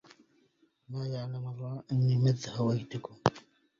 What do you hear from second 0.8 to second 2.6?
ما يعلم الله أني مذ